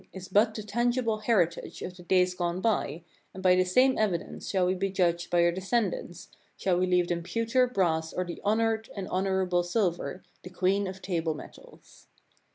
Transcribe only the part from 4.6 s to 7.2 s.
we be judged by our de scendants, shall we leave